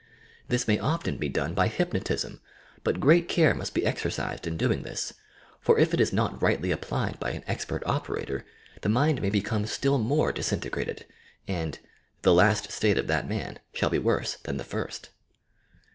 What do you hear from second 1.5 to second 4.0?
by hypno tism, but great care must be